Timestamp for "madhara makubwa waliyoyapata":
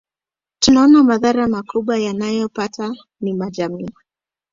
1.03-2.95